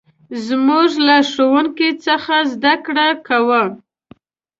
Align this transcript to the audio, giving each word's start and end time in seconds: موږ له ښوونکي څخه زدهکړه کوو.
موږ 0.67 0.91
له 1.07 1.17
ښوونکي 1.31 1.89
څخه 2.05 2.35
زدهکړه 2.53 3.07
کوو. 3.27 3.63